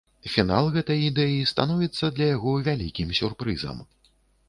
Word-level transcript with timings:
Фінал 0.35 0.69
гэтай 0.77 1.03
ідэі 1.09 1.45
становіцца 1.53 2.11
для 2.17 2.33
яго 2.35 2.57
вялікім 2.71 3.15
сюрпрызам. 3.23 3.89